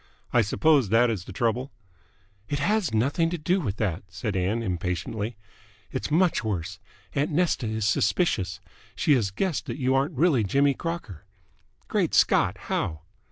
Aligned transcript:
I 0.33 0.41
suppose 0.41 0.89
that 0.89 1.11
is 1.11 1.25
the 1.25 1.31
trouble?" 1.31 1.71
"It 2.49 2.57
has 2.57 2.91
nothing 2.91 3.29
do 3.29 3.59
with 3.61 3.75
that," 3.77 4.01
said 4.07 4.35
Ann 4.35 4.63
impatiently. 4.63 5.37
"It's 5.91 6.09
much 6.09 6.43
worse. 6.43 6.79
Aunt 7.13 7.29
Nesta 7.29 7.67
is 7.67 7.85
suspicious. 7.85 8.59
She 8.95 9.13
has 9.13 9.29
guessed 9.29 9.67
that 9.67 9.77
you 9.77 9.93
aren't 9.93 10.17
really 10.17 10.43
Jimmy 10.43 10.73
Crocker." 10.73 11.25
"Great 11.87 12.15
Scott! 12.15 12.57
How?" 12.61 13.01